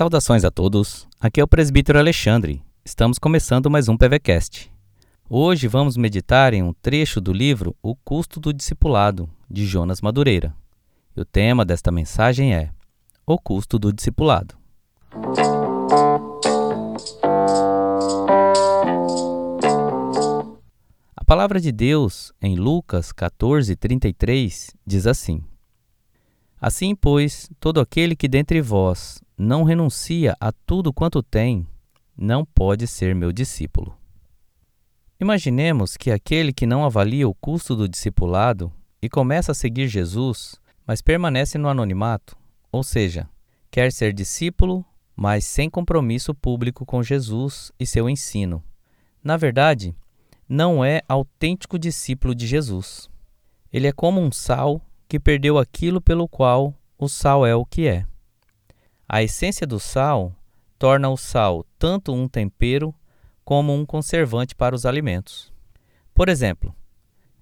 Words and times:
Saudações 0.00 0.46
a 0.46 0.50
todos, 0.50 1.06
aqui 1.20 1.42
é 1.42 1.44
o 1.44 1.46
presbítero 1.46 1.98
Alexandre. 1.98 2.62
Estamos 2.82 3.18
começando 3.18 3.68
mais 3.68 3.86
um 3.86 3.98
PVCast. 3.98 4.72
Hoje 5.28 5.68
vamos 5.68 5.94
meditar 5.94 6.54
em 6.54 6.62
um 6.62 6.72
trecho 6.72 7.20
do 7.20 7.34
livro 7.34 7.76
O 7.82 7.94
Custo 7.94 8.40
do 8.40 8.50
Discipulado, 8.50 9.28
de 9.50 9.66
Jonas 9.66 10.00
Madureira. 10.00 10.54
E 11.14 11.20
o 11.20 11.24
tema 11.26 11.66
desta 11.66 11.92
mensagem 11.92 12.54
é 12.54 12.70
O 13.26 13.38
Custo 13.38 13.78
do 13.78 13.92
Discipulado. 13.92 14.54
A 21.14 21.24
palavra 21.26 21.60
de 21.60 21.70
Deus, 21.70 22.32
em 22.40 22.56
Lucas 22.56 23.12
14, 23.12 23.76
33, 23.76 24.70
diz 24.86 25.06
assim: 25.06 25.44
Assim, 26.60 26.94
pois, 26.94 27.48
todo 27.58 27.80
aquele 27.80 28.14
que 28.14 28.28
dentre 28.28 28.60
vós 28.60 29.22
não 29.36 29.64
renuncia 29.64 30.36
a 30.38 30.52
tudo 30.52 30.92
quanto 30.92 31.22
tem, 31.22 31.66
não 32.14 32.44
pode 32.44 32.86
ser 32.86 33.14
meu 33.14 33.32
discípulo. 33.32 33.96
Imaginemos 35.18 35.96
que 35.96 36.10
aquele 36.10 36.52
que 36.52 36.66
não 36.66 36.84
avalia 36.84 37.26
o 37.26 37.34
custo 37.34 37.74
do 37.74 37.88
discipulado 37.88 38.70
e 39.00 39.08
começa 39.08 39.52
a 39.52 39.54
seguir 39.54 39.88
Jesus, 39.88 40.56
mas 40.86 41.00
permanece 41.00 41.56
no 41.56 41.68
anonimato, 41.68 42.36
ou 42.70 42.82
seja, 42.82 43.26
quer 43.70 43.90
ser 43.90 44.12
discípulo, 44.12 44.84
mas 45.16 45.46
sem 45.46 45.70
compromisso 45.70 46.34
público 46.34 46.84
com 46.84 47.02
Jesus 47.02 47.72
e 47.80 47.86
seu 47.86 48.08
ensino. 48.08 48.62
Na 49.24 49.36
verdade, 49.38 49.94
não 50.46 50.84
é 50.84 51.00
autêntico 51.08 51.78
discípulo 51.78 52.34
de 52.34 52.46
Jesus. 52.46 53.08
Ele 53.72 53.86
é 53.86 53.92
como 53.92 54.20
um 54.20 54.32
sal 54.32 54.82
que 55.10 55.18
perdeu 55.18 55.58
aquilo 55.58 56.00
pelo 56.00 56.28
qual 56.28 56.72
o 56.96 57.08
sal 57.08 57.44
é 57.44 57.52
o 57.52 57.66
que 57.66 57.88
é. 57.88 58.06
A 59.08 59.24
essência 59.24 59.66
do 59.66 59.80
sal 59.80 60.32
torna 60.78 61.08
o 61.08 61.16
sal 61.16 61.66
tanto 61.76 62.14
um 62.14 62.28
tempero 62.28 62.94
como 63.44 63.74
um 63.74 63.84
conservante 63.84 64.54
para 64.54 64.72
os 64.72 64.86
alimentos. 64.86 65.52
Por 66.14 66.28
exemplo, 66.28 66.72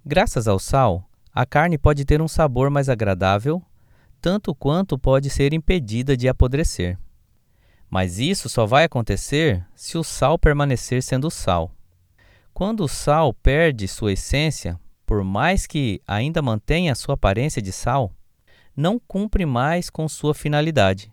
graças 0.02 0.48
ao 0.48 0.58
sal, 0.58 1.06
a 1.30 1.44
carne 1.44 1.76
pode 1.76 2.06
ter 2.06 2.22
um 2.22 2.26
sabor 2.26 2.70
mais 2.70 2.88
agradável, 2.88 3.62
tanto 4.18 4.54
quanto 4.54 4.98
pode 4.98 5.28
ser 5.28 5.52
impedida 5.52 6.16
de 6.16 6.26
apodrecer. 6.26 6.98
Mas 7.90 8.18
isso 8.18 8.48
só 8.48 8.64
vai 8.64 8.84
acontecer 8.84 9.62
se 9.74 9.98
o 9.98 10.02
sal 10.02 10.38
permanecer 10.38 11.02
sendo 11.02 11.30
sal. 11.30 11.70
Quando 12.54 12.84
o 12.84 12.88
sal 12.88 13.34
perde 13.34 13.86
sua 13.86 14.14
essência, 14.14 14.80
por 15.08 15.24
mais 15.24 15.66
que 15.66 16.02
ainda 16.06 16.42
mantenha 16.42 16.94
sua 16.94 17.14
aparência 17.14 17.62
de 17.62 17.72
sal, 17.72 18.12
não 18.76 18.98
cumpre 18.98 19.46
mais 19.46 19.88
com 19.88 20.06
sua 20.06 20.34
finalidade. 20.34 21.10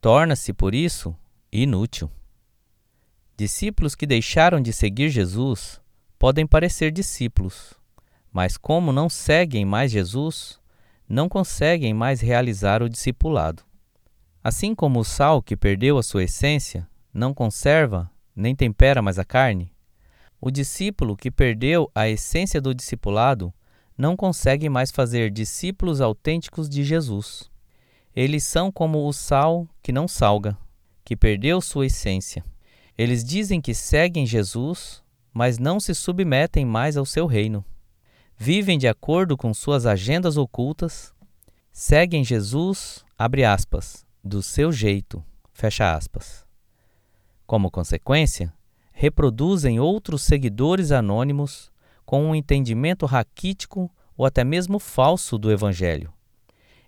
Torna-se, 0.00 0.54
por 0.54 0.74
isso, 0.74 1.14
inútil. 1.52 2.10
Discípulos 3.36 3.94
que 3.94 4.06
deixaram 4.06 4.58
de 4.58 4.72
seguir 4.72 5.10
Jesus 5.10 5.82
podem 6.18 6.46
parecer 6.46 6.90
discípulos, 6.90 7.74
mas 8.32 8.56
como 8.56 8.90
não 8.90 9.10
seguem 9.10 9.66
mais 9.66 9.92
Jesus, 9.92 10.58
não 11.06 11.28
conseguem 11.28 11.92
mais 11.92 12.22
realizar 12.22 12.82
o 12.82 12.88
discipulado. 12.88 13.62
Assim 14.42 14.74
como 14.74 15.00
o 15.00 15.04
sal 15.04 15.42
que 15.42 15.58
perdeu 15.58 15.98
a 15.98 16.02
sua 16.02 16.24
essência 16.24 16.88
não 17.12 17.34
conserva 17.34 18.10
nem 18.34 18.56
tempera 18.56 19.02
mais 19.02 19.18
a 19.18 19.26
carne, 19.26 19.70
o 20.40 20.50
discípulo 20.50 21.16
que 21.16 21.30
perdeu 21.30 21.90
a 21.94 22.08
essência 22.08 22.60
do 22.60 22.74
discipulado 22.74 23.52
não 23.96 24.16
consegue 24.16 24.68
mais 24.68 24.90
fazer 24.90 25.30
discípulos 25.30 26.00
autênticos 26.00 26.68
de 26.68 26.82
Jesus. 26.82 27.50
Eles 28.16 28.44
são 28.44 28.72
como 28.72 29.06
o 29.06 29.12
sal 29.12 29.68
que 29.82 29.92
não 29.92 30.08
salga, 30.08 30.56
que 31.04 31.14
perdeu 31.14 31.60
sua 31.60 31.86
essência. 31.86 32.42
Eles 32.96 33.22
dizem 33.22 33.60
que 33.60 33.74
seguem 33.74 34.24
Jesus, 34.24 35.02
mas 35.32 35.58
não 35.58 35.78
se 35.78 35.94
submetem 35.94 36.64
mais 36.64 36.96
ao 36.96 37.04
seu 37.04 37.26
reino. 37.26 37.64
Vivem 38.36 38.78
de 38.78 38.88
acordo 38.88 39.36
com 39.36 39.52
suas 39.52 39.84
agendas 39.84 40.38
ocultas, 40.38 41.12
seguem 41.70 42.24
Jesus, 42.24 43.04
abre 43.18 43.44
aspas, 43.44 44.06
do 44.24 44.42
seu 44.42 44.72
jeito, 44.72 45.22
fecha 45.52 45.94
aspas. 45.94 46.46
Como 47.46 47.70
consequência, 47.70 48.52
reproduzem 49.00 49.80
outros 49.80 50.20
seguidores 50.20 50.92
anônimos 50.92 51.72
com 52.04 52.22
um 52.22 52.34
entendimento 52.34 53.06
raquítico 53.06 53.90
ou 54.14 54.26
até 54.26 54.44
mesmo 54.44 54.78
falso 54.78 55.38
do 55.38 55.50
Evangelho. 55.50 56.12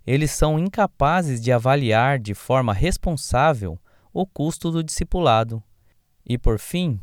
Eles 0.06 0.30
são 0.30 0.58
incapazes 0.58 1.40
de 1.40 1.50
avaliar 1.50 2.18
de 2.18 2.34
forma 2.34 2.74
responsável 2.74 3.78
o 4.12 4.26
custo 4.26 4.70
do 4.70 4.84
discipulado 4.84 5.62
e, 6.22 6.36
por 6.36 6.58
fim, 6.58 7.00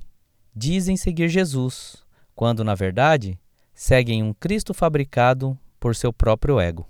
dizem 0.56 0.96
seguir 0.96 1.28
Jesus, 1.28 2.06
quando, 2.36 2.64
na 2.64 2.76
verdade, 2.76 3.40
seguem 3.74 4.22
um 4.22 4.32
Cristo 4.32 4.76
fabricado 4.76 5.58
por 5.80 5.96
seu 5.96 6.14
próprio 6.14 6.60
ego. 6.60 6.88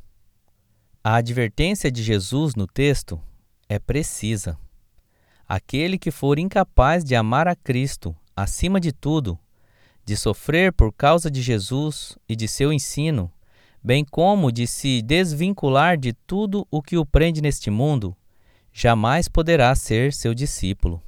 A 1.01 1.16
advertência 1.16 1.90
de 1.90 2.03
Jesus 2.03 2.53
no 2.53 2.68
texto 2.68 3.18
é 3.69 3.80
precisa. 3.80 4.57
Aquele 5.52 5.98
que 5.98 6.12
for 6.12 6.38
incapaz 6.38 7.04
de 7.04 7.16
amar 7.16 7.48
a 7.48 7.56
Cristo 7.56 8.16
acima 8.36 8.80
de 8.80 8.92
tudo, 8.92 9.36
de 10.06 10.16
sofrer 10.16 10.72
por 10.72 10.94
causa 10.94 11.32
de 11.32 11.42
Jesus 11.42 12.16
e 12.30 12.36
de 12.36 12.48
seu 12.48 12.72
ensino, 12.72 13.32
bem 13.84 14.06
como 14.06 14.52
de 14.52 14.68
se 14.68 15.02
desvincular 15.02 15.98
de 15.98 16.14
tudo 16.14 16.68
o 16.70 16.84
que 16.84 17.00
o 17.00 17.04
prende 17.04 17.42
neste 17.42 17.72
mundo, 17.72 18.16
jamais 18.72 19.28
poderá 19.28 19.74
ser 19.74 20.14
seu 20.14 20.36
discípulo. 20.36 21.02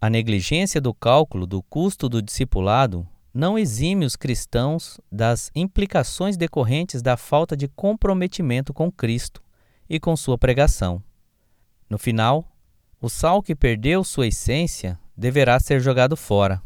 A 0.00 0.08
negligência 0.08 0.80
do 0.80 0.94
cálculo 0.94 1.44
do 1.44 1.64
custo 1.64 2.08
do 2.08 2.22
discipulado 2.22 3.04
não 3.34 3.58
exime 3.58 4.04
os 4.04 4.14
cristãos 4.14 5.00
das 5.10 5.50
implicações 5.52 6.36
decorrentes 6.36 7.02
da 7.02 7.16
falta 7.16 7.56
de 7.56 7.66
comprometimento 7.66 8.72
com 8.72 8.88
Cristo 8.88 9.42
e 9.90 9.98
com 9.98 10.14
sua 10.16 10.38
pregação. 10.38 11.02
No 11.90 11.98
final, 11.98 12.51
o 13.02 13.08
sal 13.08 13.42
que 13.42 13.56
perdeu 13.56 14.04
sua 14.04 14.28
essência 14.28 14.96
deverá 15.16 15.58
ser 15.58 15.80
jogado 15.80 16.16
fora. 16.16 16.62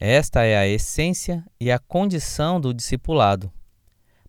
Esta 0.00 0.42
é 0.42 0.58
a 0.58 0.66
essência 0.66 1.44
e 1.60 1.70
a 1.70 1.78
condição 1.78 2.60
do 2.60 2.74
discipulado. 2.74 3.52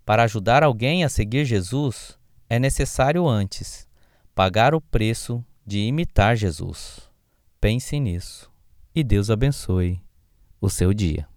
Para 0.06 0.22
ajudar 0.24 0.62
alguém 0.62 1.04
a 1.04 1.10
seguir 1.10 1.44
Jesus, 1.44 2.16
é 2.48 2.60
necessário 2.60 3.28
antes 3.28 3.88
pagar 4.36 4.76
o 4.76 4.80
preço 4.80 5.44
de 5.66 5.80
imitar 5.80 6.36
Jesus. 6.36 7.10
Pense 7.60 8.00
nisso 8.00 8.52
e 8.94 9.04
Deus 9.04 9.32
abençoe 9.32 10.00
o 10.62 10.70
seu 10.70 10.94
dia. 10.94 11.28